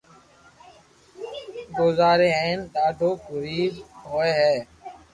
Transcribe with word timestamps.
گوزاري 1.77 2.29
ھي 2.37 2.41
ھين 2.45 2.59
ڌاڌو 2.73 3.09
غرين 3.23 3.73
ھوئي 4.07 4.31
ھي 4.39 4.55